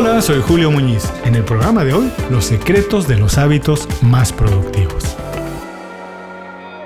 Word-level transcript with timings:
Hola, 0.00 0.22
soy 0.22 0.40
Julio 0.40 0.70
Muñiz. 0.70 1.12
En 1.24 1.34
el 1.34 1.42
programa 1.42 1.82
de 1.82 1.92
hoy, 1.92 2.12
los 2.30 2.44
secretos 2.44 3.08
de 3.08 3.16
los 3.16 3.36
hábitos 3.36 3.88
más 4.00 4.32
productivos. 4.32 5.16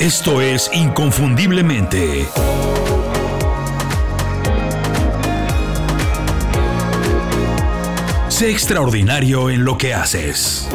Esto 0.01 0.40
es 0.40 0.71
Inconfundiblemente. 0.72 2.27
Sé 8.29 8.51
extraordinario 8.51 9.51
en 9.51 9.67
lo 9.67 9.76
que 9.76 9.92
haces. 9.92 10.71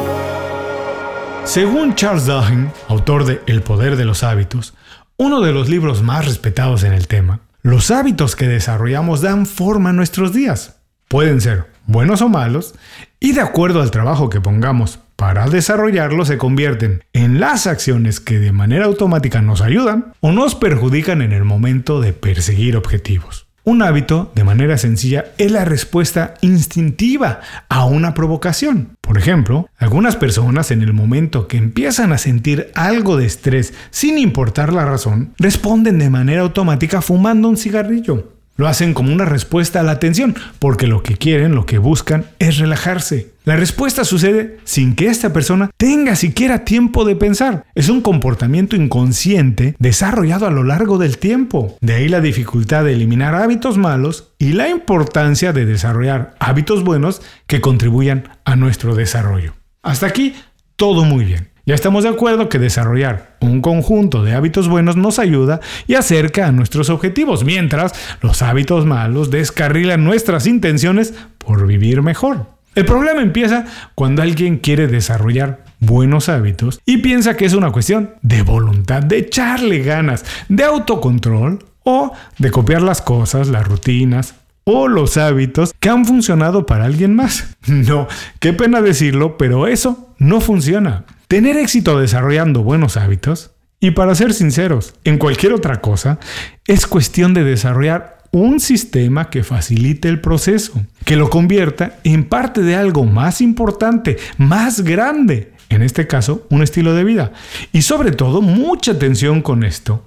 Según 1.42 1.96
Charles 1.96 2.26
Duhigg, 2.26 2.72
autor 2.86 3.24
de 3.24 3.42
El 3.48 3.62
poder 3.62 3.96
de 3.96 4.04
los 4.04 4.22
hábitos, 4.22 4.74
uno 5.16 5.40
de 5.40 5.50
los 5.50 5.68
libros 5.68 6.02
más 6.04 6.24
respetados 6.24 6.84
en 6.84 6.92
el 6.92 7.08
tema, 7.08 7.40
los 7.62 7.90
hábitos 7.90 8.36
que 8.36 8.46
desarrollamos 8.46 9.22
dan 9.22 9.44
forma 9.44 9.90
a 9.90 9.92
nuestros 9.92 10.32
días. 10.32 10.76
Pueden 11.08 11.40
ser 11.40 11.77
buenos 11.88 12.22
o 12.22 12.28
malos, 12.28 12.76
y 13.18 13.32
de 13.32 13.40
acuerdo 13.40 13.82
al 13.82 13.90
trabajo 13.90 14.30
que 14.30 14.40
pongamos 14.40 15.00
para 15.16 15.48
desarrollarlos 15.48 16.28
se 16.28 16.38
convierten 16.38 17.02
en 17.12 17.40
las 17.40 17.66
acciones 17.66 18.20
que 18.20 18.38
de 18.38 18.52
manera 18.52 18.84
automática 18.84 19.42
nos 19.42 19.60
ayudan 19.60 20.12
o 20.20 20.30
nos 20.30 20.54
perjudican 20.54 21.22
en 21.22 21.32
el 21.32 21.44
momento 21.44 22.00
de 22.00 22.12
perseguir 22.12 22.76
objetivos. 22.76 23.48
Un 23.64 23.82
hábito, 23.82 24.32
de 24.34 24.44
manera 24.44 24.78
sencilla, 24.78 25.26
es 25.36 25.50
la 25.50 25.64
respuesta 25.64 26.34
instintiva 26.40 27.40
a 27.68 27.84
una 27.84 28.14
provocación. 28.14 28.96
Por 29.02 29.18
ejemplo, 29.18 29.68
algunas 29.76 30.16
personas 30.16 30.70
en 30.70 30.80
el 30.80 30.94
momento 30.94 31.48
que 31.48 31.58
empiezan 31.58 32.12
a 32.12 32.18
sentir 32.18 32.70
algo 32.74 33.16
de 33.16 33.26
estrés 33.26 33.74
sin 33.90 34.16
importar 34.16 34.72
la 34.72 34.86
razón, 34.86 35.34
responden 35.36 35.98
de 35.98 36.08
manera 36.08 36.42
automática 36.42 37.02
fumando 37.02 37.48
un 37.48 37.58
cigarrillo. 37.58 38.37
Lo 38.58 38.66
hacen 38.66 38.92
como 38.92 39.12
una 39.12 39.24
respuesta 39.24 39.78
a 39.78 39.82
la 39.84 39.92
atención, 39.92 40.34
porque 40.58 40.88
lo 40.88 41.04
que 41.04 41.16
quieren, 41.16 41.54
lo 41.54 41.64
que 41.64 41.78
buscan 41.78 42.26
es 42.40 42.58
relajarse. 42.58 43.30
La 43.44 43.54
respuesta 43.54 44.04
sucede 44.04 44.58
sin 44.64 44.96
que 44.96 45.06
esta 45.06 45.32
persona 45.32 45.70
tenga 45.76 46.16
siquiera 46.16 46.64
tiempo 46.64 47.04
de 47.04 47.14
pensar. 47.14 47.66
Es 47.76 47.88
un 47.88 48.00
comportamiento 48.00 48.74
inconsciente 48.74 49.76
desarrollado 49.78 50.48
a 50.48 50.50
lo 50.50 50.64
largo 50.64 50.98
del 50.98 51.18
tiempo. 51.18 51.76
De 51.80 51.94
ahí 51.94 52.08
la 52.08 52.20
dificultad 52.20 52.82
de 52.82 52.94
eliminar 52.94 53.36
hábitos 53.36 53.78
malos 53.78 54.32
y 54.38 54.54
la 54.54 54.68
importancia 54.68 55.52
de 55.52 55.64
desarrollar 55.64 56.34
hábitos 56.40 56.82
buenos 56.82 57.22
que 57.46 57.60
contribuyan 57.60 58.28
a 58.44 58.56
nuestro 58.56 58.96
desarrollo. 58.96 59.54
Hasta 59.84 60.06
aquí, 60.06 60.34
todo 60.74 61.04
muy 61.04 61.24
bien. 61.24 61.48
Ya 61.68 61.74
estamos 61.74 62.04
de 62.04 62.08
acuerdo 62.08 62.48
que 62.48 62.58
desarrollar 62.58 63.36
un 63.40 63.60
conjunto 63.60 64.24
de 64.24 64.32
hábitos 64.32 64.68
buenos 64.68 64.96
nos 64.96 65.18
ayuda 65.18 65.60
y 65.86 65.96
acerca 65.96 66.46
a 66.46 66.50
nuestros 66.50 66.88
objetivos, 66.88 67.44
mientras 67.44 67.92
los 68.22 68.40
hábitos 68.40 68.86
malos 68.86 69.30
descarrilan 69.30 70.02
nuestras 70.02 70.46
intenciones 70.46 71.12
por 71.36 71.66
vivir 71.66 72.00
mejor. 72.00 72.46
El 72.74 72.86
problema 72.86 73.20
empieza 73.20 73.66
cuando 73.94 74.22
alguien 74.22 74.56
quiere 74.56 74.86
desarrollar 74.86 75.62
buenos 75.78 76.30
hábitos 76.30 76.80
y 76.86 77.02
piensa 77.02 77.36
que 77.36 77.44
es 77.44 77.52
una 77.52 77.70
cuestión 77.70 78.14
de 78.22 78.40
voluntad, 78.40 79.02
de 79.02 79.18
echarle 79.18 79.80
ganas, 79.80 80.24
de 80.48 80.64
autocontrol 80.64 81.58
o 81.84 82.12
de 82.38 82.50
copiar 82.50 82.80
las 82.80 83.02
cosas, 83.02 83.48
las 83.48 83.68
rutinas 83.68 84.36
o 84.64 84.88
los 84.88 85.18
hábitos 85.18 85.74
que 85.78 85.90
han 85.90 86.06
funcionado 86.06 86.64
para 86.64 86.86
alguien 86.86 87.14
más. 87.14 87.58
No, 87.66 88.08
qué 88.40 88.54
pena 88.54 88.80
decirlo, 88.80 89.36
pero 89.36 89.66
eso 89.66 90.14
no 90.16 90.40
funciona. 90.40 91.04
Tener 91.28 91.58
éxito 91.58 92.00
desarrollando 92.00 92.62
buenos 92.62 92.96
hábitos, 92.96 93.50
y 93.80 93.90
para 93.90 94.14
ser 94.14 94.32
sinceros, 94.32 94.94
en 95.04 95.18
cualquier 95.18 95.52
otra 95.52 95.82
cosa, 95.82 96.18
es 96.66 96.86
cuestión 96.86 97.34
de 97.34 97.44
desarrollar 97.44 98.16
un 98.30 98.60
sistema 98.60 99.28
que 99.28 99.44
facilite 99.44 100.08
el 100.08 100.22
proceso, 100.22 100.72
que 101.04 101.16
lo 101.16 101.28
convierta 101.28 101.98
en 102.02 102.24
parte 102.24 102.62
de 102.62 102.76
algo 102.76 103.04
más 103.04 103.42
importante, 103.42 104.16
más 104.38 104.80
grande, 104.80 105.52
en 105.68 105.82
este 105.82 106.06
caso, 106.06 106.46
un 106.48 106.62
estilo 106.62 106.94
de 106.94 107.04
vida. 107.04 107.32
Y 107.72 107.82
sobre 107.82 108.12
todo, 108.12 108.40
mucha 108.40 108.92
atención 108.92 109.42
con 109.42 109.64
esto, 109.64 110.06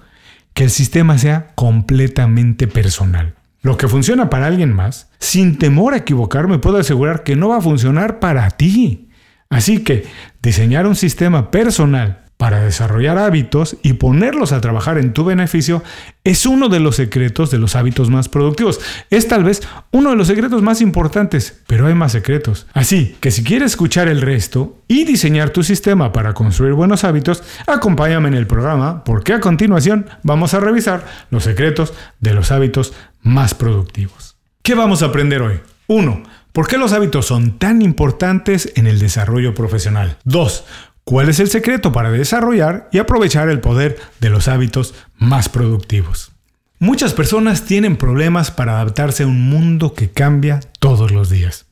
que 0.54 0.64
el 0.64 0.70
sistema 0.70 1.18
sea 1.18 1.52
completamente 1.54 2.66
personal. 2.66 3.36
Lo 3.60 3.76
que 3.76 3.86
funciona 3.86 4.28
para 4.28 4.48
alguien 4.48 4.72
más, 4.72 5.08
sin 5.20 5.56
temor 5.56 5.94
a 5.94 5.98
equivocarme, 5.98 6.58
puedo 6.58 6.78
asegurar 6.78 7.22
que 7.22 7.36
no 7.36 7.50
va 7.50 7.58
a 7.58 7.62
funcionar 7.62 8.18
para 8.18 8.50
ti. 8.50 9.06
Así 9.52 9.84
que 9.84 10.06
diseñar 10.42 10.86
un 10.86 10.96
sistema 10.96 11.50
personal 11.50 12.22
para 12.38 12.64
desarrollar 12.64 13.18
hábitos 13.18 13.76
y 13.82 13.92
ponerlos 13.92 14.50
a 14.50 14.62
trabajar 14.62 14.96
en 14.96 15.12
tu 15.12 15.24
beneficio 15.24 15.82
es 16.24 16.46
uno 16.46 16.70
de 16.70 16.80
los 16.80 16.96
secretos 16.96 17.50
de 17.50 17.58
los 17.58 17.76
hábitos 17.76 18.08
más 18.08 18.30
productivos. 18.30 18.80
Es 19.10 19.28
tal 19.28 19.44
vez 19.44 19.60
uno 19.90 20.10
de 20.10 20.16
los 20.16 20.26
secretos 20.26 20.62
más 20.62 20.80
importantes, 20.80 21.62
pero 21.66 21.86
hay 21.86 21.94
más 21.94 22.12
secretos. 22.12 22.66
Así 22.72 23.14
que 23.20 23.30
si 23.30 23.44
quieres 23.44 23.72
escuchar 23.72 24.08
el 24.08 24.22
resto 24.22 24.78
y 24.88 25.04
diseñar 25.04 25.50
tu 25.50 25.62
sistema 25.62 26.12
para 26.12 26.32
construir 26.32 26.72
buenos 26.72 27.04
hábitos, 27.04 27.42
acompáñame 27.66 28.28
en 28.28 28.34
el 28.34 28.46
programa 28.46 29.04
porque 29.04 29.34
a 29.34 29.40
continuación 29.40 30.06
vamos 30.22 30.54
a 30.54 30.60
revisar 30.60 31.04
los 31.30 31.44
secretos 31.44 31.92
de 32.20 32.32
los 32.32 32.50
hábitos 32.50 32.94
más 33.20 33.52
productivos. 33.54 34.36
¿Qué 34.62 34.74
vamos 34.74 35.02
a 35.02 35.06
aprender 35.06 35.42
hoy? 35.42 35.60
1 35.88 36.22
¿Por 36.52 36.68
qué 36.68 36.76
los 36.76 36.92
hábitos 36.92 37.24
son 37.24 37.58
tan 37.58 37.80
importantes 37.80 38.72
en 38.76 38.86
el 38.86 38.98
desarrollo 38.98 39.54
profesional? 39.54 40.18
2. 40.24 40.64
¿Cuál 41.02 41.30
es 41.30 41.40
el 41.40 41.48
secreto 41.48 41.92
para 41.92 42.10
desarrollar 42.10 42.90
y 42.92 42.98
aprovechar 42.98 43.48
el 43.48 43.60
poder 43.60 43.98
de 44.20 44.28
los 44.28 44.48
hábitos 44.48 44.94
más 45.16 45.48
productivos? 45.48 46.32
Muchas 46.78 47.14
personas 47.14 47.64
tienen 47.64 47.96
problemas 47.96 48.50
para 48.50 48.74
adaptarse 48.74 49.22
a 49.22 49.28
un 49.28 49.48
mundo 49.48 49.94
que 49.94 50.10
cambia 50.10 50.60
todos 50.78 51.10
los 51.10 51.30
días. 51.30 51.64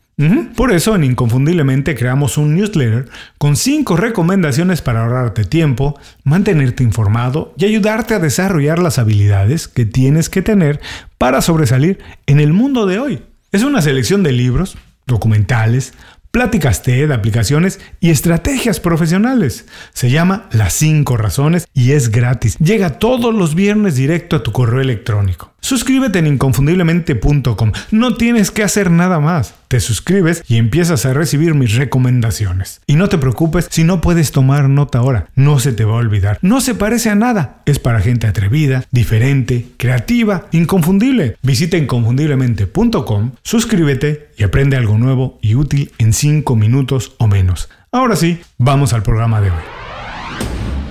Por 0.54 0.72
eso 0.72 0.94
en 0.94 1.04
Inconfundiblemente 1.04 1.94
creamos 1.94 2.36
un 2.36 2.54
newsletter 2.54 3.08
con 3.38 3.56
5 3.56 3.96
recomendaciones 3.96 4.82
para 4.82 5.02
ahorrarte 5.02 5.44
tiempo, 5.44 5.98
mantenerte 6.24 6.82
informado 6.82 7.54
y 7.56 7.64
ayudarte 7.64 8.14
a 8.14 8.18
desarrollar 8.18 8.78
las 8.78 8.98
habilidades 8.98 9.66
que 9.66 9.86
tienes 9.86 10.28
que 10.28 10.42
tener 10.42 10.80
para 11.16 11.40
sobresalir 11.40 12.00
en 12.26 12.38
el 12.38 12.52
mundo 12.52 12.84
de 12.84 12.98
hoy. 12.98 13.22
Es 13.52 13.64
una 13.64 13.82
selección 13.82 14.22
de 14.22 14.30
libros, 14.30 14.76
documentales, 15.08 15.92
pláticas 16.30 16.84
TED, 16.84 17.10
aplicaciones 17.10 17.80
y 17.98 18.10
estrategias 18.10 18.78
profesionales. 18.78 19.66
Se 19.92 20.08
llama 20.08 20.48
Las 20.52 20.74
5 20.74 21.16
Razones 21.16 21.66
y 21.74 21.90
es 21.90 22.12
gratis. 22.12 22.56
Llega 22.58 23.00
todos 23.00 23.34
los 23.34 23.56
viernes 23.56 23.96
directo 23.96 24.36
a 24.36 24.44
tu 24.44 24.52
correo 24.52 24.80
electrónico. 24.80 25.52
Suscríbete 25.60 26.18
en 26.18 26.26
inconfundiblemente.com. 26.26 27.72
No 27.90 28.16
tienes 28.16 28.50
que 28.50 28.62
hacer 28.62 28.90
nada 28.90 29.20
más. 29.20 29.54
Te 29.68 29.80
suscribes 29.80 30.42
y 30.48 30.56
empiezas 30.56 31.06
a 31.06 31.12
recibir 31.12 31.54
mis 31.54 31.76
recomendaciones. 31.76 32.80
Y 32.86 32.96
no 32.96 33.08
te 33.08 33.18
preocupes 33.18 33.68
si 33.70 33.84
no 33.84 34.00
puedes 34.00 34.32
tomar 34.32 34.68
nota 34.68 34.98
ahora. 34.98 35.28
No 35.36 35.60
se 35.60 35.72
te 35.72 35.84
va 35.84 35.92
a 35.92 35.98
olvidar. 35.98 36.38
No 36.42 36.60
se 36.60 36.74
parece 36.74 37.10
a 37.10 37.14
nada. 37.14 37.62
Es 37.66 37.78
para 37.78 38.00
gente 38.00 38.26
atrevida, 38.26 38.84
diferente, 38.90 39.66
creativa, 39.76 40.46
inconfundible. 40.52 41.36
Visita 41.42 41.76
inconfundiblemente.com, 41.76 43.32
suscríbete 43.42 44.30
y 44.36 44.42
aprende 44.42 44.76
algo 44.76 44.98
nuevo 44.98 45.38
y 45.40 45.54
útil 45.54 45.92
en 45.98 46.12
5 46.12 46.56
minutos 46.56 47.14
o 47.18 47.26
menos. 47.26 47.68
Ahora 47.92 48.16
sí, 48.16 48.40
vamos 48.58 48.92
al 48.92 49.02
programa 49.02 49.40
de 49.40 49.50
hoy. 49.50 49.79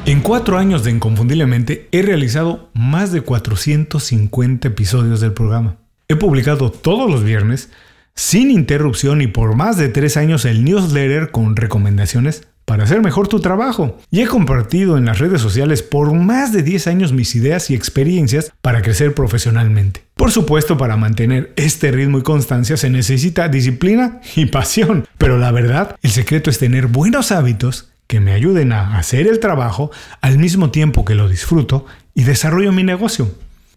En 0.10 0.22
cuatro 0.22 0.58
años 0.58 0.84
de 0.84 0.90
Inconfundiblemente 0.90 1.88
he 1.92 2.02
realizado 2.02 2.72
más 2.74 3.12
de 3.12 3.22
450 3.22 4.68
episodios 4.68 5.22
del 5.22 5.34
programa. 5.34 5.76
He 6.08 6.16
publicado 6.16 6.72
todos 6.72 7.12
los 7.12 7.24
viernes, 7.24 7.70
sin 8.16 8.50
interrupción 8.50 9.22
y 9.22 9.28
por 9.28 9.56
más 9.56 9.78
de 9.78 9.88
tres 9.88 10.18
años 10.18 10.46
el 10.46 10.64
newsletter 10.64 11.30
con 11.30 11.56
recomendaciones 11.56 12.48
para 12.66 12.86
hacer 12.86 13.02
mejor 13.02 13.28
tu 13.28 13.40
trabajo. 13.40 14.00
Y 14.10 14.22
he 14.22 14.26
compartido 14.26 14.98
en 14.98 15.06
las 15.06 15.20
redes 15.20 15.42
sociales 15.42 15.84
por 15.84 16.12
más 16.12 16.52
de 16.54 16.64
10 16.64 16.88
años 16.88 17.14
mis 17.14 17.36
ideas 17.36 17.70
y 17.70 17.76
experiencias 17.76 18.52
para 18.62 18.82
crecer 18.82 19.14
profesionalmente. 19.14 20.06
Por 20.16 20.32
supuesto, 20.32 20.76
para 20.76 20.98
mantener 20.98 21.54
este 21.56 21.92
ritmo 21.92 22.18
y 22.18 22.24
constancia 22.24 22.78
se 22.78 22.90
necesita 22.90 23.48
disciplina 23.48 24.22
y 24.36 24.46
pasión. 24.48 25.08
Pero 25.20 25.38
la 25.38 25.52
verdad, 25.52 25.96
el 26.02 26.10
secreto 26.10 26.50
es 26.50 26.58
tener 26.58 26.88
buenos 26.88 27.32
hábitos 27.32 27.89
que 28.10 28.20
me 28.20 28.32
ayuden 28.32 28.72
a 28.72 28.98
hacer 28.98 29.28
el 29.28 29.40
trabajo 29.40 29.92
al 30.20 30.40
mismo 30.40 30.72
tiempo 30.72 31.06
que 31.06 31.14
lo 31.14 31.30
disfruto 31.30 31.86
y 32.16 32.24
desarrollo 32.24 32.72
mi 32.72 32.82
negocio. 32.82 33.30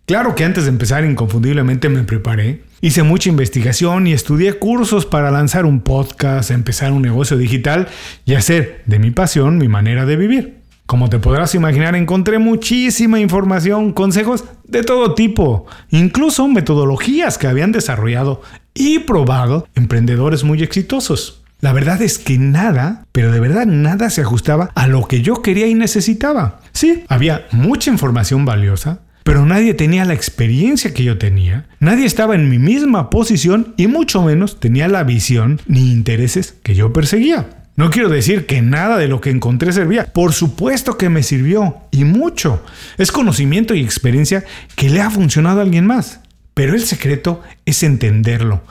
Claro 0.06 0.34
que 0.34 0.46
antes 0.46 0.64
de 0.64 0.70
empezar 0.70 1.04
inconfundiblemente 1.04 1.90
me 1.90 2.02
preparé, 2.02 2.62
hice 2.80 3.02
mucha 3.02 3.28
investigación 3.28 4.06
y 4.06 4.14
estudié 4.14 4.54
cursos 4.54 5.04
para 5.04 5.30
lanzar 5.30 5.66
un 5.66 5.82
podcast, 5.82 6.50
empezar 6.50 6.92
un 6.92 7.02
negocio 7.02 7.36
digital 7.36 7.88
y 8.24 8.32
hacer 8.32 8.82
de 8.86 8.98
mi 8.98 9.10
pasión 9.10 9.58
mi 9.58 9.68
manera 9.68 10.06
de 10.06 10.16
vivir. 10.16 10.62
Como 10.86 11.10
te 11.10 11.18
podrás 11.18 11.54
imaginar, 11.54 11.94
encontré 11.94 12.38
muchísima 12.38 13.20
información, 13.20 13.92
consejos 13.92 14.46
de 14.64 14.82
todo 14.82 15.14
tipo, 15.14 15.66
incluso 15.90 16.48
metodologías 16.48 17.36
que 17.36 17.48
habían 17.48 17.70
desarrollado 17.70 18.40
y 18.72 19.00
probado 19.00 19.68
emprendedores 19.74 20.42
muy 20.42 20.62
exitosos. 20.62 21.41
La 21.62 21.72
verdad 21.72 22.02
es 22.02 22.18
que 22.18 22.38
nada, 22.38 23.06
pero 23.12 23.30
de 23.30 23.38
verdad 23.38 23.66
nada 23.66 24.10
se 24.10 24.22
ajustaba 24.22 24.72
a 24.74 24.88
lo 24.88 25.06
que 25.06 25.22
yo 25.22 25.42
quería 25.42 25.68
y 25.68 25.74
necesitaba. 25.74 26.58
Sí, 26.72 27.04
había 27.06 27.46
mucha 27.52 27.88
información 27.88 28.44
valiosa, 28.44 28.98
pero 29.22 29.46
nadie 29.46 29.72
tenía 29.72 30.04
la 30.04 30.12
experiencia 30.12 30.92
que 30.92 31.04
yo 31.04 31.18
tenía, 31.18 31.68
nadie 31.78 32.04
estaba 32.04 32.34
en 32.34 32.48
mi 32.48 32.58
misma 32.58 33.10
posición 33.10 33.74
y 33.76 33.86
mucho 33.86 34.24
menos 34.24 34.58
tenía 34.58 34.88
la 34.88 35.04
visión 35.04 35.60
ni 35.68 35.92
intereses 35.92 36.56
que 36.64 36.74
yo 36.74 36.92
perseguía. 36.92 37.46
No 37.76 37.90
quiero 37.90 38.08
decir 38.08 38.46
que 38.46 38.60
nada 38.60 38.98
de 38.98 39.06
lo 39.06 39.20
que 39.20 39.30
encontré 39.30 39.72
servía. 39.72 40.12
Por 40.12 40.32
supuesto 40.32 40.98
que 40.98 41.10
me 41.10 41.22
sirvió 41.22 41.76
y 41.92 42.02
mucho. 42.02 42.64
Es 42.98 43.12
conocimiento 43.12 43.72
y 43.74 43.84
experiencia 43.84 44.44
que 44.74 44.90
le 44.90 45.00
ha 45.00 45.10
funcionado 45.10 45.60
a 45.60 45.62
alguien 45.62 45.86
más. 45.86 46.22
Pero 46.54 46.74
el 46.74 46.82
secreto 46.82 47.40
es 47.64 47.84
entenderlo, 47.84 48.62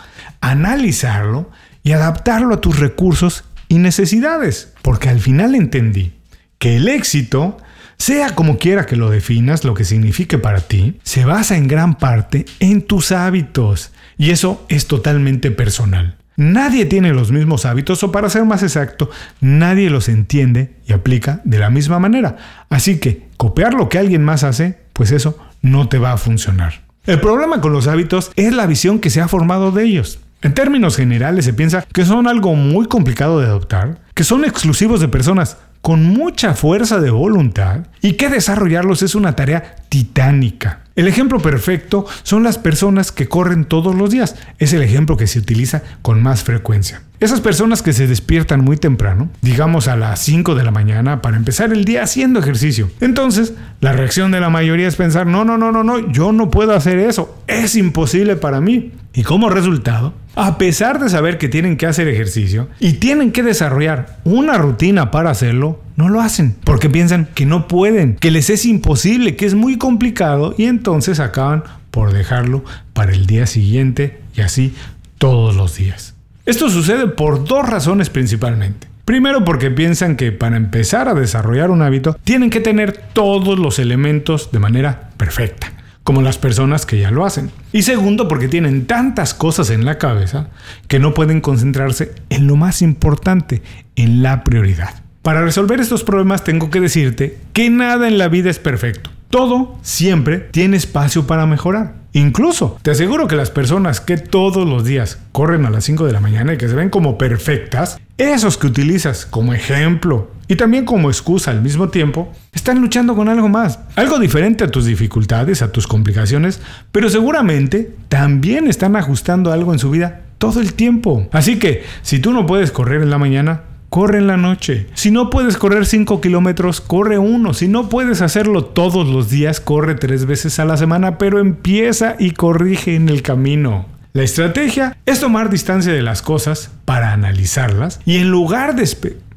analizarlo 0.41 1.49
y 1.83 1.91
adaptarlo 1.93 2.55
a 2.55 2.61
tus 2.61 2.79
recursos 2.79 3.43
y 3.67 3.77
necesidades. 3.77 4.73
Porque 4.81 5.09
al 5.09 5.19
final 5.19 5.55
entendí 5.55 6.13
que 6.57 6.77
el 6.77 6.87
éxito, 6.87 7.57
sea 7.97 8.35
como 8.35 8.57
quiera 8.57 8.85
que 8.85 8.95
lo 8.95 9.09
definas, 9.09 9.63
lo 9.63 9.73
que 9.73 9.85
signifique 9.85 10.37
para 10.37 10.61
ti, 10.61 10.99
se 11.03 11.25
basa 11.25 11.57
en 11.57 11.67
gran 11.67 11.95
parte 11.95 12.45
en 12.59 12.81
tus 12.81 13.11
hábitos. 13.11 13.91
Y 14.17 14.31
eso 14.31 14.65
es 14.69 14.87
totalmente 14.87 15.51
personal. 15.51 16.17
Nadie 16.37 16.85
tiene 16.85 17.13
los 17.13 17.31
mismos 17.31 17.65
hábitos 17.65 18.03
o 18.03 18.11
para 18.11 18.29
ser 18.29 18.45
más 18.45 18.63
exacto, 18.63 19.09
nadie 19.41 19.89
los 19.89 20.09
entiende 20.09 20.75
y 20.87 20.93
aplica 20.93 21.41
de 21.43 21.59
la 21.59 21.69
misma 21.69 21.99
manera. 21.99 22.37
Así 22.69 22.99
que 22.99 23.27
copiar 23.37 23.73
lo 23.73 23.89
que 23.89 23.99
alguien 23.99 24.23
más 24.23 24.43
hace, 24.43 24.79
pues 24.93 25.11
eso 25.11 25.37
no 25.61 25.89
te 25.89 25.99
va 25.99 26.13
a 26.13 26.17
funcionar. 26.17 26.81
El 27.05 27.19
problema 27.19 27.61
con 27.61 27.73
los 27.73 27.87
hábitos 27.87 28.31
es 28.35 28.53
la 28.53 28.65
visión 28.65 28.99
que 28.99 29.09
se 29.09 29.21
ha 29.21 29.27
formado 29.27 29.71
de 29.71 29.83
ellos. 29.83 30.19
En 30.43 30.55
términos 30.55 30.95
generales 30.95 31.45
se 31.45 31.53
piensa 31.53 31.85
que 31.93 32.03
son 32.03 32.27
algo 32.27 32.55
muy 32.55 32.87
complicado 32.87 33.39
de 33.39 33.45
adoptar, 33.45 33.99
que 34.15 34.23
son 34.23 34.43
exclusivos 34.43 34.99
de 34.99 35.07
personas 35.07 35.57
con 35.81 36.03
mucha 36.03 36.55
fuerza 36.55 36.99
de 36.99 37.11
voluntad 37.11 37.81
y 38.01 38.13
que 38.13 38.29
desarrollarlos 38.29 39.03
es 39.03 39.13
una 39.13 39.35
tarea 39.35 39.75
titánica. 39.89 40.79
El 40.95 41.07
ejemplo 41.07 41.39
perfecto 41.39 42.05
son 42.23 42.43
las 42.43 42.57
personas 42.57 43.13
que 43.13 43.29
corren 43.29 43.63
todos 43.63 43.95
los 43.95 44.09
días. 44.09 44.35
Es 44.59 44.73
el 44.73 44.81
ejemplo 44.81 45.15
que 45.15 45.27
se 45.27 45.39
utiliza 45.39 45.83
con 46.01 46.21
más 46.21 46.43
frecuencia. 46.43 47.01
Esas 47.21 47.39
personas 47.39 47.81
que 47.81 47.93
se 47.93 48.07
despiertan 48.07 48.61
muy 48.61 48.77
temprano, 48.77 49.29
digamos 49.41 49.87
a 49.87 49.95
las 49.95 50.19
5 50.21 50.55
de 50.55 50.63
la 50.63 50.71
mañana, 50.71 51.21
para 51.21 51.37
empezar 51.37 51.71
el 51.71 51.85
día 51.85 52.03
haciendo 52.03 52.39
ejercicio. 52.39 52.89
Entonces, 52.99 53.53
la 53.79 53.93
reacción 53.93 54.31
de 54.31 54.41
la 54.41 54.49
mayoría 54.49 54.87
es 54.87 54.95
pensar, 54.95 55.27
no, 55.27 55.45
no, 55.45 55.57
no, 55.57 55.71
no, 55.71 55.83
no, 55.83 56.11
yo 56.11 56.33
no 56.33 56.49
puedo 56.49 56.73
hacer 56.73 56.97
eso. 56.97 57.37
Es 57.47 57.75
imposible 57.75 58.35
para 58.35 58.59
mí. 58.59 58.91
Y 59.13 59.23
como 59.23 59.49
resultado, 59.49 60.13
a 60.35 60.57
pesar 60.57 60.99
de 60.99 61.09
saber 61.09 61.37
que 61.37 61.47
tienen 61.47 61.77
que 61.77 61.85
hacer 61.85 62.07
ejercicio 62.07 62.69
y 62.79 62.93
tienen 62.93 63.31
que 63.31 63.43
desarrollar 63.43 64.17
una 64.23 64.57
rutina 64.57 65.11
para 65.11 65.29
hacerlo, 65.29 65.79
no 65.95 66.09
lo 66.09 66.21
hacen 66.21 66.55
porque 66.63 66.89
piensan 66.89 67.27
que 67.33 67.45
no 67.45 67.67
pueden, 67.67 68.15
que 68.15 68.31
les 68.31 68.49
es 68.49 68.65
imposible, 68.65 69.35
que 69.35 69.45
es 69.45 69.55
muy 69.55 69.77
complicado 69.77 70.55
y 70.57 70.65
entonces 70.65 71.19
acaban 71.19 71.63
por 71.91 72.13
dejarlo 72.13 72.63
para 72.93 73.11
el 73.11 73.25
día 73.25 73.47
siguiente 73.47 74.21
y 74.35 74.41
así 74.41 74.73
todos 75.17 75.55
los 75.55 75.75
días. 75.75 76.15
Esto 76.45 76.69
sucede 76.69 77.07
por 77.07 77.45
dos 77.45 77.67
razones 77.67 78.09
principalmente. 78.09 78.87
Primero 79.05 79.43
porque 79.43 79.71
piensan 79.71 80.15
que 80.15 80.31
para 80.31 80.57
empezar 80.57 81.07
a 81.07 81.13
desarrollar 81.13 81.71
un 81.71 81.81
hábito 81.81 82.17
tienen 82.23 82.49
que 82.49 82.61
tener 82.61 82.93
todos 83.13 83.59
los 83.59 83.79
elementos 83.79 84.51
de 84.51 84.59
manera 84.59 85.09
perfecta 85.17 85.73
como 86.03 86.21
las 86.21 86.37
personas 86.37 86.85
que 86.85 86.99
ya 86.99 87.11
lo 87.11 87.25
hacen. 87.25 87.51
Y 87.71 87.83
segundo, 87.83 88.27
porque 88.27 88.47
tienen 88.47 88.85
tantas 88.85 89.33
cosas 89.33 89.69
en 89.69 89.85
la 89.85 89.97
cabeza 89.97 90.47
que 90.87 90.99
no 90.99 91.13
pueden 91.13 91.41
concentrarse 91.41 92.13
en 92.29 92.47
lo 92.47 92.55
más 92.55 92.81
importante, 92.81 93.61
en 93.95 94.23
la 94.23 94.43
prioridad. 94.43 95.03
Para 95.21 95.43
resolver 95.43 95.79
estos 95.79 96.03
problemas 96.03 96.43
tengo 96.43 96.71
que 96.71 96.79
decirte 96.79 97.37
que 97.53 97.69
nada 97.69 98.07
en 98.07 98.17
la 98.17 98.27
vida 98.27 98.49
es 98.49 98.57
perfecto. 98.57 99.11
Todo 99.29 99.77
siempre 99.83 100.39
tiene 100.39 100.77
espacio 100.77 101.27
para 101.27 101.45
mejorar. 101.45 101.93
Incluso, 102.13 102.79
te 102.81 102.89
aseguro 102.89 103.27
que 103.27 103.35
las 103.35 103.51
personas 103.51 104.01
que 104.01 104.17
todos 104.17 104.67
los 104.67 104.83
días 104.83 105.19
corren 105.31 105.65
a 105.65 105.69
las 105.69 105.83
5 105.85 106.07
de 106.07 106.11
la 106.11 106.21
mañana 106.21 106.53
y 106.53 106.57
que 106.57 106.67
se 106.67 106.73
ven 106.73 106.89
como 106.89 107.19
perfectas, 107.19 107.99
esos 108.17 108.57
que 108.57 108.65
utilizas 108.65 109.27
como 109.27 109.53
ejemplo 109.53 110.31
y 110.47 110.55
también 110.55 110.85
como 110.85 111.11
excusa 111.11 111.51
al 111.51 111.61
mismo 111.61 111.89
tiempo, 111.89 112.33
están 112.51 112.81
luchando 112.81 113.15
con 113.15 113.29
algo 113.29 113.47
más, 113.47 113.77
algo 113.95 114.17
diferente 114.17 114.63
a 114.63 114.71
tus 114.71 114.85
dificultades, 114.85 115.61
a 115.61 115.71
tus 115.71 115.85
complicaciones, 115.85 116.61
pero 116.91 117.11
seguramente 117.11 117.95
también 118.09 118.67
están 118.67 118.95
ajustando 118.95 119.53
algo 119.53 119.71
en 119.71 119.79
su 119.79 119.91
vida 119.91 120.21
todo 120.39 120.59
el 120.59 120.73
tiempo. 120.73 121.29
Así 121.31 121.59
que, 121.59 121.83
si 122.01 122.17
tú 122.17 122.33
no 122.33 122.47
puedes 122.47 122.71
correr 122.71 123.03
en 123.03 123.11
la 123.11 123.19
mañana, 123.19 123.61
corre 123.91 124.19
en 124.19 124.27
la 124.27 124.37
noche. 124.37 124.87
Si 124.93 125.11
no 125.11 125.29
puedes 125.29 125.57
correr 125.57 125.85
5 125.85 126.21
kilómetros, 126.21 126.79
corre 126.79 127.17
uno. 127.17 127.53
Si 127.53 127.67
no 127.67 127.89
puedes 127.89 128.21
hacerlo 128.21 128.63
todos 128.63 129.05
los 129.05 129.29
días, 129.29 129.59
corre 129.59 129.95
tres 129.95 130.25
veces 130.25 130.59
a 130.59 130.65
la 130.65 130.77
semana, 130.77 131.17
pero 131.17 131.39
empieza 131.39 132.15
y 132.17 132.31
corrige 132.31 132.95
en 132.95 133.09
el 133.09 133.21
camino. 133.21 133.85
La 134.13 134.23
estrategia 134.23 134.97
es 135.05 135.19
tomar 135.19 135.49
distancia 135.49 135.91
de 135.91 136.01
las 136.01 136.21
cosas 136.21 136.71
para 136.85 137.11
analizarlas 137.11 137.99
y 138.05 138.17
en 138.17 138.31
lugar 138.31 138.75
de 138.75 138.89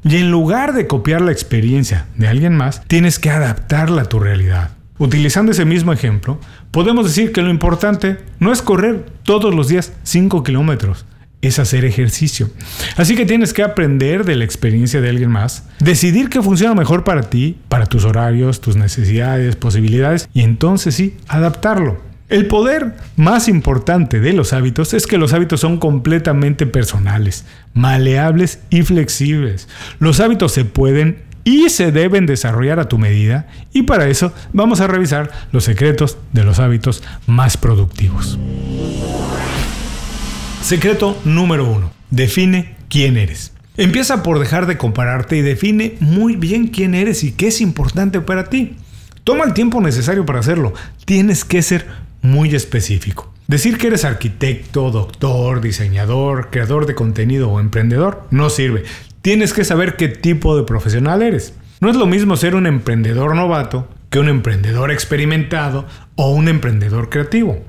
y 0.05 0.15
en 0.17 0.31
lugar 0.31 0.73
de 0.73 0.87
copiar 0.87 1.19
la 1.19 1.33
experiencia 1.33 2.05
de 2.15 2.29
alguien 2.29 2.55
más, 2.55 2.81
tienes 2.87 3.19
que 3.19 3.31
adaptarla 3.31 4.03
a 4.03 4.09
tu 4.09 4.19
realidad. 4.19 4.69
Utilizando 4.97 5.51
ese 5.51 5.65
mismo 5.65 5.91
ejemplo, 5.91 6.39
podemos 6.71 7.05
decir 7.05 7.33
que 7.33 7.41
lo 7.41 7.49
importante 7.49 8.19
no 8.39 8.53
es 8.53 8.61
correr 8.61 9.05
todos 9.23 9.53
los 9.53 9.67
días 9.67 9.91
5 10.03 10.43
kilómetros, 10.43 11.05
es 11.47 11.59
hacer 11.59 11.85
ejercicio. 11.85 12.49
Así 12.95 13.15
que 13.15 13.25
tienes 13.25 13.53
que 13.53 13.63
aprender 13.63 14.25
de 14.25 14.35
la 14.35 14.45
experiencia 14.45 15.01
de 15.01 15.09
alguien 15.09 15.31
más, 15.31 15.63
decidir 15.79 16.29
qué 16.29 16.41
funciona 16.41 16.75
mejor 16.75 17.03
para 17.03 17.23
ti, 17.23 17.57
para 17.69 17.85
tus 17.85 18.05
horarios, 18.05 18.61
tus 18.61 18.75
necesidades, 18.75 19.55
posibilidades, 19.55 20.29
y 20.33 20.41
entonces 20.41 20.95
sí, 20.95 21.17
adaptarlo. 21.27 21.99
El 22.27 22.47
poder 22.47 22.95
más 23.15 23.47
importante 23.47 24.19
de 24.19 24.33
los 24.33 24.51
hábitos 24.51 24.95
es 24.95 25.05
que 25.05 25.19
los 25.19 25.33
hábitos 25.33 25.59
son 25.59 25.77
completamente 25.77 26.65
personales, 26.65 27.45
maleables 27.75 28.59
y 28.71 28.81
flexibles. 28.81 29.67
Los 29.99 30.19
hábitos 30.19 30.51
se 30.51 30.65
pueden 30.65 31.23
y 31.43 31.69
se 31.69 31.91
deben 31.91 32.25
desarrollar 32.25 32.79
a 32.79 32.89
tu 32.89 32.97
medida 32.97 33.47
y 33.71 33.83
para 33.83 34.07
eso 34.07 34.33
vamos 34.51 34.81
a 34.81 34.87
revisar 34.87 35.31
los 35.51 35.63
secretos 35.63 36.17
de 36.33 36.43
los 36.43 36.59
hábitos 36.59 37.03
más 37.27 37.55
productivos. 37.55 38.39
Secreto 40.65 41.15
número 41.25 41.69
uno. 41.69 41.91
Define 42.09 42.75
quién 42.89 43.17
eres. 43.17 43.53
Empieza 43.77 44.23
por 44.23 44.39
dejar 44.39 44.65
de 44.65 44.79
compararte 44.79 45.37
y 45.37 45.43
define 45.43 45.95
muy 45.99 46.37
bien 46.37 46.69
quién 46.69 46.95
eres 46.95 47.23
y 47.23 47.33
qué 47.33 47.49
es 47.49 47.61
importante 47.61 48.19
para 48.19 48.45
ti. 48.45 48.75
Toma 49.23 49.43
el 49.43 49.53
tiempo 49.53 49.79
necesario 49.79 50.25
para 50.25 50.39
hacerlo. 50.39 50.73
Tienes 51.05 51.45
que 51.45 51.61
ser 51.61 51.85
muy 52.23 52.55
específico. 52.55 53.31
Decir 53.45 53.77
que 53.77 53.85
eres 53.85 54.05
arquitecto, 54.05 54.89
doctor, 54.89 55.61
diseñador, 55.61 56.49
creador 56.49 56.87
de 56.87 56.95
contenido 56.95 57.51
o 57.51 57.59
emprendedor 57.59 58.25
no 58.31 58.49
sirve. 58.49 58.85
Tienes 59.21 59.53
que 59.53 59.65
saber 59.65 59.97
qué 59.97 60.07
tipo 60.07 60.57
de 60.57 60.63
profesional 60.63 61.21
eres. 61.21 61.53
No 61.79 61.91
es 61.91 61.95
lo 61.95 62.07
mismo 62.07 62.37
ser 62.37 62.55
un 62.55 62.65
emprendedor 62.65 63.35
novato 63.35 63.87
que 64.09 64.17
un 64.17 64.29
emprendedor 64.29 64.89
experimentado 64.89 65.85
o 66.15 66.31
un 66.31 66.47
emprendedor 66.47 67.11
creativo. 67.11 67.63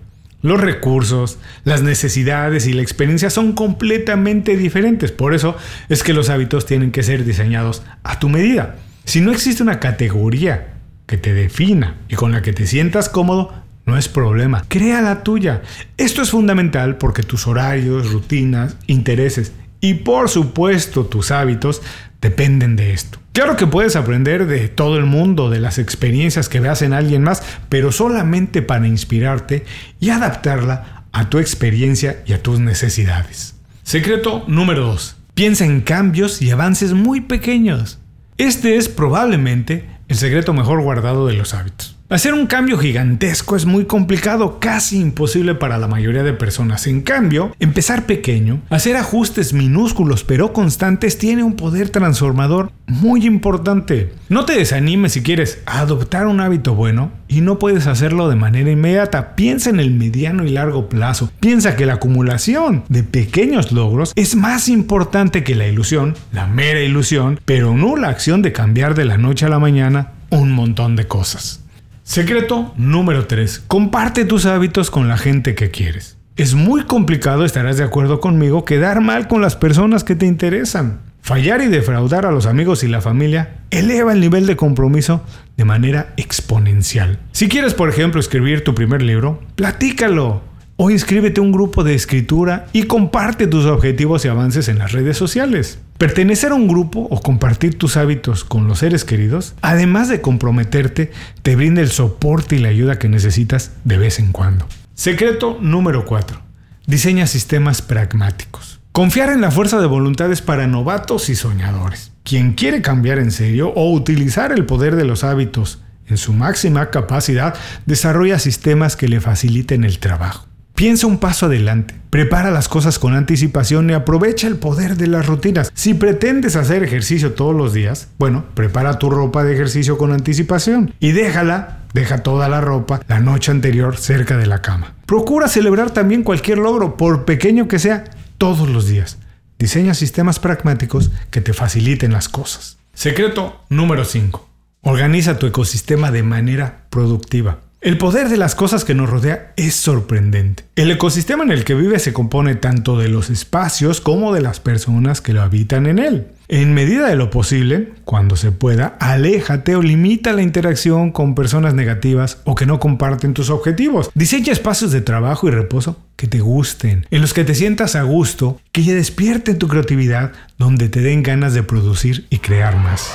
Los 0.47 0.61
recursos, 0.61 1.41
las 1.65 1.83
necesidades 1.83 2.69
y 2.69 2.73
la 2.73 2.81
experiencia 2.81 3.31
son 3.31 3.55
completamente 3.55 4.57
diferentes. 4.57 5.11
Por 5.11 5.35
eso 5.35 5.57
es 5.89 6.05
que 6.05 6.13
los 6.13 6.31
hábitos 6.31 6.67
tienen 6.67 6.93
que 6.93 7.03
ser 7.03 7.25
diseñados 7.25 7.83
a 8.05 8.21
tu 8.21 8.29
medida. 8.29 8.77
Si 9.05 9.21
no 9.21 9.33
existe 9.33 9.65
una 9.65 9.81
categoría 9.81 10.75
que 11.07 11.17
te 11.17 11.35
defina 11.35 11.97
y 12.09 12.15
con 12.15 12.31
la 12.31 12.43
que 12.43 12.53
te 12.53 12.69
sientas 12.69 13.09
cómodo, 13.09 13.55
no 13.87 13.99
es 13.99 14.07
problema. 14.07 14.63
Crea 14.69 15.03
la 15.03 15.25
tuya. 15.25 15.63
Esto 15.97 16.23
es 16.23 16.31
fundamental 16.31 16.97
porque 16.97 17.25
tus 17.25 17.49
horarios, 17.49 18.13
rutinas, 18.13 18.77
intereses 18.87 19.53
y 19.81 19.95
por 19.95 20.29
supuesto 20.29 21.07
tus 21.07 21.33
hábitos 21.33 21.83
dependen 22.21 22.77
de 22.77 22.93
esto. 22.93 23.19
Claro 23.33 23.57
que 23.57 23.67
puedes 23.67 23.97
aprender 23.97 24.47
de 24.47 24.69
todo 24.69 24.97
el 24.97 25.05
mundo, 25.05 25.51
de 25.51 25.61
las 25.61 25.79
experiencias 25.79 26.49
que 26.49 26.61
veas 26.61 26.83
en 26.83 26.93
alguien 26.93 27.23
más, 27.23 27.43
pero 27.69 27.93
solamente 27.93 28.63
para 28.63 28.87
inspirarte 28.87 29.65
y 30.01 30.11
adaptarla 30.11 31.05
a 31.13 31.29
tu 31.29 31.39
experiencia 31.39 32.23
y 32.27 32.33
a 32.33 32.43
tus 32.43 32.61
necesidades. 32.61 33.55
Secreto 33.83 34.45
número 34.49 34.87
2. 34.87 35.17
Piensa 35.35 35.65
en 35.65 35.83
cambios 35.83 36.41
y 36.41 36.51
avances 36.51 36.95
muy 36.95 37.21
pequeños. 37.21 37.99
Este 38.39 38.77
es 38.77 38.89
probablemente 38.89 39.85
el 40.09 40.17
secreto 40.17 40.53
mejor 40.53 40.83
guardado 40.83 41.27
de 41.27 41.35
los 41.35 41.55
hábitos. 41.55 41.96
Hacer 42.09 42.35
un 42.35 42.47
cambio 42.47 42.79
gigantesco 42.79 43.57
es 43.57 43.67
muy 43.67 43.87
complicado, 43.87 44.61
casi 44.61 45.01
imposible 45.01 45.57
para 45.57 45.77
la 45.77 45.89
mayoría 45.89 46.23
de 46.23 46.35
personas. 46.35 46.87
En 46.87 47.01
cambio, 47.01 47.53
empezar 47.59 48.07
pequeño, 48.07 48.61
hacer 48.71 48.95
ajustes 48.95 49.53
minúsculos 49.53 50.23
pero 50.23 50.53
constantes 50.53 51.19
tiene 51.19 51.43
un 51.43 51.57
poder 51.57 51.91
transformador 51.91 52.71
muy 52.87 53.27
importante. 53.27 54.13
No 54.29 54.45
te 54.45 54.53
desanimes 54.53 55.15
si 55.15 55.25
quieres 55.25 55.59
adoptar 55.67 56.29
un 56.29 56.39
hábito 56.39 56.77
bueno 56.77 57.11
y 57.27 57.41
no 57.41 57.59
puedes 57.59 57.89
hacerlo 57.89 58.29
de 58.29 58.37
manera 58.37 58.71
inmediata. 58.71 59.35
Piensa 59.35 59.71
en 59.71 59.81
el 59.81 59.91
mediano 59.91 60.45
y 60.45 60.51
largo 60.51 60.89
plazo. 60.89 61.33
Piensa 61.41 61.75
que 61.75 61.87
la 61.87 61.95
acumulación 61.95 62.85
de 62.89 63.03
pequeños 63.03 63.73
logros 63.73 64.13
es 64.15 64.37
más 64.37 64.69
importante 64.69 65.43
que 65.43 65.57
la 65.57 65.67
ilusión, 65.67 66.15
la 66.31 66.47
mera 66.47 66.83
ilusión, 66.83 67.41
pero 67.45 67.75
no 67.75 67.97
la 67.97 68.11
acción 68.11 68.43
de 68.43 68.53
cambiar 68.53 68.95
de 68.95 69.07
la 69.07 69.19
noche 69.19 69.47
a 69.47 69.49
la 69.49 69.59
mañana 69.59 70.13
un 70.31 70.53
montón 70.53 70.95
de 70.95 71.09
cosas. 71.09 71.66
Secreto 72.07 72.73
número 72.77 73.27
3. 73.27 73.65
Comparte 73.67 74.25
tus 74.25 74.47
hábitos 74.47 74.93
con 74.93 75.09
la 75.09 75.19
gente 75.19 75.57
que 75.57 75.73
quieres. 75.73 76.17
Es 76.37 76.55
muy 76.55 76.85
complicado, 76.85 77.45
estarás 77.45 77.79
de 77.79 77.85
acuerdo 77.85 78.21
conmigo, 78.21 78.65
quedar 78.65 79.01
mal 79.01 79.27
con 79.27 79.43
las 79.43 79.57
personas 79.57 80.05
que 80.05 80.15
te 80.15 80.25
interesan. 80.25 81.01
Fallar 81.21 81.63
y 81.63 81.67
defraudar 81.67 82.25
a 82.25 82.31
los 82.31 82.47
amigos 82.47 82.85
y 82.85 82.89
la 82.89 83.01
familia 83.01 83.57
eleva 83.71 84.13
el 84.13 84.21
nivel 84.21 84.47
de 84.47 84.55
compromiso 84.55 85.25
de 85.57 85.65
manera 85.65 86.15
exponencial. 86.17 87.19
Si 87.33 87.49
quieres, 87.49 87.75
por 87.75 87.89
ejemplo, 87.89 88.21
escribir 88.21 88.63
tu 88.63 88.73
primer 88.73 89.03
libro, 89.03 89.43
platícalo. 89.57 90.43
O 90.79 90.91
inscríbete 90.91 91.41
a 91.41 91.43
un 91.43 91.53
grupo 91.53 91.85
de 91.85 91.95
escritura 91.95 92.67
y 92.75 92.83
comparte 92.83 93.47
tus 93.47 93.65
objetivos 93.65 94.25
y 94.25 94.29
avances 94.29 94.69
en 94.69 94.79
las 94.79 94.93
redes 94.93 95.17
sociales. 95.17 95.79
Pertenecer 95.97 96.53
a 96.53 96.55
un 96.55 96.69
grupo 96.69 97.09
o 97.11 97.23
compartir 97.23 97.79
tus 97.79 97.97
hábitos 97.97 98.45
con 98.45 98.69
los 98.69 98.81
seres 98.81 99.05
queridos, 99.05 99.55
además 99.63 100.11
de 100.11 100.21
comprometerte, 100.21 101.13
te 101.41 101.57
brinda 101.57 101.81
el 101.81 101.89
soporte 101.89 102.57
y 102.57 102.59
la 102.59 102.69
ayuda 102.69 102.99
que 102.99 103.09
necesitas 103.09 103.73
de 103.85 103.97
vez 103.97 104.19
en 104.19 104.33
cuando. 104.33 104.67
Secreto 104.95 105.59
número 105.63 106.05
4. 106.05 106.43
Diseña 106.87 107.27
sistemas 107.27 107.81
pragmáticos. 107.81 108.79
Confiar 108.93 109.31
en 109.31 109.41
la 109.41 109.51
fuerza 109.51 109.81
de 109.81 109.87
voluntades 109.87 110.43
para 110.43 110.67
novatos 110.67 111.31
y 111.31 111.37
soñadores. 111.37 112.13
Quien 112.23 112.53
quiere 112.53 112.83
cambiar 112.83 113.19
en 113.19 113.31
serio 113.31 113.73
o 113.75 113.93
utilizar 113.93 114.53
el 114.53 114.67
poder 114.67 114.95
de 114.97 115.05
los 115.05 115.25
hábitos 115.25 115.81
en 116.07 116.19
su 116.19 116.35
máxima 116.35 116.91
capacidad, 116.91 117.55
desarrolla 117.87 118.39
sistemas 118.39 118.95
que 118.95 119.09
le 119.09 119.21
faciliten 119.21 119.85
el 119.85 119.99
trabajo. 119.99 120.46
Piensa 120.77 121.07
un 121.07 121.17
paso 121.17 121.47
adelante, 121.47 121.95
prepara 122.11 122.51
las 122.51 122.69
cosas 122.69 122.99
con 122.99 123.15
anticipación 123.15 123.89
y 123.89 123.95
aprovecha 123.95 124.47
el 124.47 124.57
poder 124.57 124.99
de 124.99 125.07
las 125.07 125.25
rutinas. 125.25 125.73
Si 125.73 125.95
pretendes 125.95 126.55
hacer 126.55 126.83
ejercicio 126.83 127.33
todos 127.33 127.57
los 127.57 127.73
días, 127.73 128.09
bueno, 128.19 128.45
prepara 128.53 128.99
tu 128.99 129.09
ropa 129.09 129.43
de 129.43 129.55
ejercicio 129.55 129.97
con 129.97 130.13
anticipación 130.13 130.93
y 131.01 131.13
déjala, 131.13 131.79
deja 131.95 132.23
toda 132.23 132.51
la 132.51 132.61
ropa 132.61 133.01
la 133.09 133.21
noche 133.21 133.53
anterior 133.53 133.97
cerca 133.97 134.37
de 134.37 134.45
la 134.45 134.61
cama. 134.61 134.93
Procura 135.07 135.49
celebrar 135.49 135.93
también 135.93 136.23
cualquier 136.23 136.59
logro, 136.59 136.99
por 136.99 137.25
pequeño 137.25 137.69
que 137.69 137.79
sea, 137.79 138.05
todos 138.37 138.69
los 138.69 138.87
días. 138.87 139.17
Diseña 139.59 139.95
sistemas 139.95 140.39
pragmáticos 140.39 141.11
que 141.31 141.41
te 141.41 141.55
faciliten 141.55 142.13
las 142.13 142.29
cosas. 142.29 142.77
Secreto 142.93 143.65
número 143.71 144.05
5. 144.05 144.47
Organiza 144.83 145.39
tu 145.39 145.47
ecosistema 145.47 146.11
de 146.11 146.23
manera 146.23 146.85
productiva. 146.91 147.61
El 147.83 147.99
poder 147.99 148.31
de 148.31 148.39
las 148.39 148.55
cosas 148.55 148.85
que 148.87 148.95
nos 148.95 149.11
rodea 149.11 149.53
es 149.57 149.75
sorprendente. 149.75 150.65
El 150.77 150.91
ecosistema 150.91 151.45
en 151.45 151.53
el 151.53 151.63
que 151.63 151.75
vive 151.75 151.99
se 151.99 152.15
compone 152.15 152.55
tanto 152.55 152.99
de 152.99 153.09
los 153.09 153.29
espacios 153.29 154.01
como 154.01 154.33
de 154.33 154.41
las 154.41 154.61
personas 154.61 155.21
que 155.21 155.35
lo 155.35 155.43
habitan 155.43 155.87
en 155.87 155.99
él. 155.99 156.27
En 156.49 156.73
medida 156.73 157.07
de 157.07 157.17
lo 157.17 157.29
posible, 157.29 157.93
cuando 158.05 158.37
se 158.37 158.51
pueda, 158.51 158.97
aléjate 158.99 159.77
o 159.77 159.83
limita 159.83 160.33
la 160.33 160.43
interacción 160.43 161.13
con 161.13 161.35
personas 161.35 161.75
negativas 161.75 162.39
o 162.45 162.55
que 162.55 162.67
no 162.67 162.81
comparten 162.81 163.35
tus 163.35 163.51
objetivos. 163.51 164.11
Diseña 164.15 164.53
espacios 164.53 164.91
de 164.91 165.03
trabajo 165.03 165.47
y 165.47 165.51
reposo 165.51 166.01
que 166.17 166.29
te 166.29 166.41
gusten, 166.41 167.07
en 167.11 167.21
los 167.21 167.35
que 167.35 167.45
te 167.45 167.55
sientas 167.55 167.95
a 167.95 168.03
gusto, 168.03 168.59
que 168.73 168.85
ya 168.85 168.95
despierten 168.95 169.59
tu 169.59 169.69
creatividad, 169.69 170.33
donde 170.57 170.89
te 170.89 171.03
den 171.03 171.23
ganas 171.23 171.53
de 171.53 171.63
producir 171.63 172.27
y 172.31 172.39
crear 172.39 172.77
más. 172.77 173.13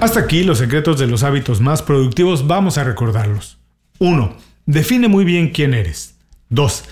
Hasta 0.00 0.20
aquí 0.20 0.44
los 0.44 0.58
secretos 0.58 0.96
de 1.00 1.08
los 1.08 1.24
hábitos 1.24 1.60
más 1.60 1.82
productivos, 1.82 2.46
vamos 2.46 2.78
a 2.78 2.84
recordarlos. 2.84 3.58
1. 3.98 4.32
Define 4.64 5.08
muy 5.08 5.24
bien 5.24 5.50
quién 5.50 5.74
eres. 5.74 6.14
2. 6.50 6.84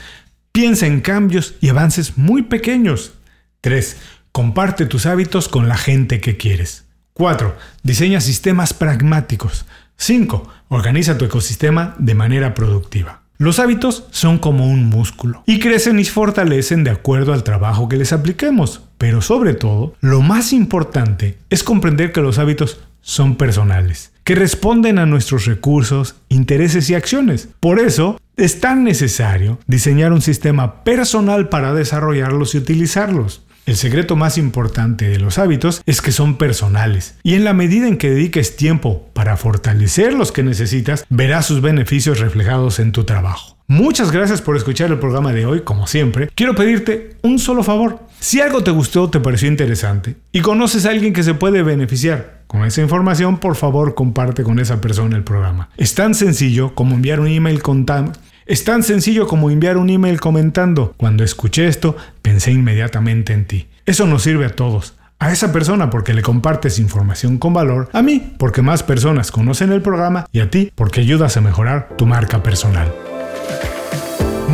Piensa 0.50 0.88
en 0.88 1.00
cambios 1.00 1.54
y 1.60 1.68
avances 1.68 2.18
muy 2.18 2.42
pequeños. 2.42 3.12
3. 3.60 3.96
Comparte 4.32 4.86
tus 4.86 5.06
hábitos 5.06 5.46
con 5.46 5.68
la 5.68 5.76
gente 5.76 6.20
que 6.20 6.36
quieres. 6.36 6.86
4. 7.12 7.56
Diseña 7.84 8.20
sistemas 8.20 8.75
pragmáticos. 8.75 9.66
5. 9.98 10.48
Organiza 10.68 11.16
tu 11.16 11.26
ecosistema 11.26 11.94
de 12.00 12.14
manera 12.14 12.54
productiva. 12.54 13.22
Los 13.38 13.60
hábitos 13.60 14.04
son 14.10 14.38
como 14.38 14.66
un 14.66 14.86
músculo 14.86 15.44
y 15.46 15.60
crecen 15.60 16.00
y 16.00 16.04
fortalecen 16.04 16.84
de 16.84 16.90
acuerdo 16.90 17.34
al 17.34 17.44
trabajo 17.44 17.88
que 17.88 17.98
les 17.98 18.12
apliquemos. 18.12 18.80
Pero 18.98 19.20
sobre 19.20 19.54
todo, 19.54 19.94
lo 20.00 20.22
más 20.22 20.52
importante 20.52 21.38
es 21.50 21.62
comprender 21.62 22.12
que 22.12 22.22
los 22.22 22.38
hábitos 22.38 22.80
son 23.06 23.36
personales, 23.36 24.12
que 24.25 24.34
responden 24.34 24.98
a 24.98 25.06
nuestros 25.06 25.46
recursos, 25.46 26.16
intereses 26.28 26.90
y 26.90 26.94
acciones. 26.94 27.48
Por 27.60 27.78
eso, 27.78 28.20
es 28.36 28.60
tan 28.60 28.82
necesario 28.82 29.60
diseñar 29.68 30.12
un 30.12 30.20
sistema 30.20 30.82
personal 30.82 31.48
para 31.48 31.72
desarrollarlos 31.72 32.56
y 32.56 32.58
utilizarlos. 32.58 33.45
El 33.66 33.75
secreto 33.75 34.14
más 34.14 34.38
importante 34.38 35.08
de 35.08 35.18
los 35.18 35.38
hábitos 35.38 35.82
es 35.87 36.00
que 36.00 36.12
son 36.12 36.38
personales 36.38 37.16
y 37.25 37.35
en 37.35 37.42
la 37.42 37.52
medida 37.52 37.88
en 37.88 37.99
que 37.99 38.08
dediques 38.08 38.56
tiempo 38.56 39.11
para 39.12 39.37
fortalecer 39.37 40.14
los 40.14 40.30
que 40.30 40.44
necesitas, 40.44 41.04
verás 41.08 41.46
sus 41.46 41.61
beneficios 41.61 42.20
reflejados 42.20 42.78
en 42.78 42.92
tu 42.92 43.02
trabajo. 43.02 43.56
Muchas 43.66 44.12
gracias 44.12 44.40
por 44.40 44.56
escuchar 44.56 44.92
el 44.92 45.00
programa 45.00 45.32
de 45.32 45.46
hoy, 45.46 45.62
como 45.62 45.88
siempre. 45.88 46.30
Quiero 46.37 46.54
pedirte 46.54 47.16
un 47.23 47.40
solo 47.40 47.64
favor. 47.64 47.99
Si 48.20 48.40
algo 48.40 48.62
te 48.62 48.70
gustó 48.70 49.11
te 49.11 49.18
pareció 49.18 49.49
interesante 49.49 50.14
y 50.30 50.42
conoces 50.42 50.87
a 50.87 50.90
alguien 50.90 51.12
que 51.12 51.25
se 51.25 51.35
puede 51.35 51.64
beneficiar 51.64 52.42
con 52.46 52.64
esa 52.64 52.82
información, 52.82 53.38
por 53.38 53.56
favor 53.56 53.96
comparte 53.96 54.44
con 54.44 54.61
esa 54.61 54.80
persona 54.80 55.16
el 55.16 55.25
programa. 55.25 55.70
Es 55.76 55.96
tan 55.96 56.14
sencillo 56.14 56.73
como 56.76 56.94
enviar 56.94 57.18
un 57.18 57.26
email 57.26 57.61
contando. 57.61 58.12
Es 58.46 58.62
tan 58.62 58.84
sencillo 58.84 59.26
como 59.26 59.50
enviar 59.50 59.76
un 59.76 59.90
email 59.90 60.20
comentando. 60.20 60.94
Cuando 60.96 61.24
escuché 61.24 61.66
esto, 61.66 61.96
pensé 62.22 62.52
inmediatamente 62.52 63.32
en 63.32 63.44
ti. 63.44 63.66
Eso 63.84 64.06
nos 64.06 64.22
sirve 64.22 64.46
a 64.46 64.54
todos 64.54 64.94
a 65.18 65.32
esa 65.32 65.52
persona 65.52 65.90
porque 65.90 66.14
le 66.14 66.22
compartes 66.22 66.78
información 66.78 67.38
con 67.38 67.54
valor, 67.54 67.88
a 67.92 68.02
mí 68.02 68.34
porque 68.38 68.62
más 68.62 68.82
personas 68.82 69.30
conocen 69.30 69.72
el 69.72 69.82
programa 69.82 70.26
y 70.30 70.40
a 70.40 70.50
ti 70.50 70.70
porque 70.74 71.00
ayudas 71.00 71.36
a 71.36 71.40
mejorar 71.40 71.88
tu 71.96 72.06
marca 72.06 72.42
personal. 72.42 72.92